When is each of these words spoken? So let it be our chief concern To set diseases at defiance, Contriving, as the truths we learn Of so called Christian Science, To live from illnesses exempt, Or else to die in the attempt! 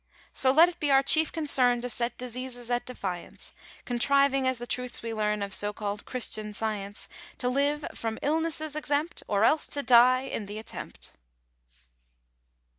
So 0.33 0.49
let 0.49 0.67
it 0.67 0.79
be 0.79 0.89
our 0.89 1.03
chief 1.03 1.31
concern 1.31 1.79
To 1.81 1.87
set 1.87 2.17
diseases 2.17 2.71
at 2.71 2.87
defiance, 2.87 3.53
Contriving, 3.85 4.47
as 4.47 4.57
the 4.57 4.65
truths 4.65 5.03
we 5.03 5.13
learn 5.13 5.43
Of 5.43 5.53
so 5.53 5.73
called 5.73 6.05
Christian 6.05 6.53
Science, 6.53 7.07
To 7.37 7.47
live 7.47 7.85
from 7.93 8.17
illnesses 8.23 8.75
exempt, 8.75 9.21
Or 9.27 9.43
else 9.43 9.67
to 9.67 9.83
die 9.83 10.21
in 10.21 10.47
the 10.47 10.57
attempt! 10.57 11.13